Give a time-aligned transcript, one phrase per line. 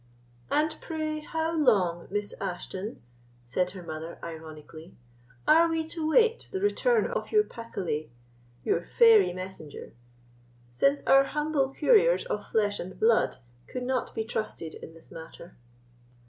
[0.49, 3.03] "And pray how long, Miss Ashton,"
[3.45, 4.95] said her mother, ironically,
[5.47, 12.47] "are we to wait the return of your Pacolet—your fairy messenger—since our humble couriers of
[12.47, 13.37] flesh and blood
[13.67, 15.55] could not be trusted in this matter?"